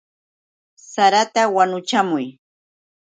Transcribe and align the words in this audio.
¡Sarata 0.93 1.41
wanuchamuy! 1.55 2.25